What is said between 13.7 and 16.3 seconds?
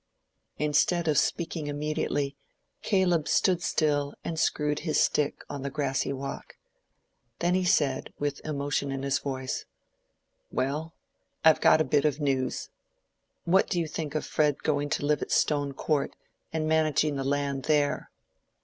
you think of Fred going to live at Stone Court,